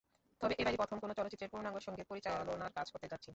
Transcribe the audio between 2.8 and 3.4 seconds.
করতে যাচ্ছি।